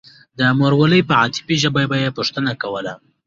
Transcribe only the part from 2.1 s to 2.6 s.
پوښتنه